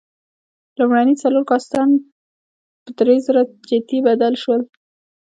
لومړني 0.79 1.15
څلور 1.23 1.43
کاستان 1.51 1.89
په 2.83 2.89
درېزره 2.99 3.41
جتي 3.69 3.97
بدل 4.07 4.33
شول. 4.41 4.61